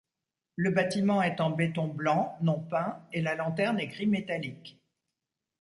[0.55, 4.81] Le bâtiment est en béton blanc non peint et la lanterne est gris métallique.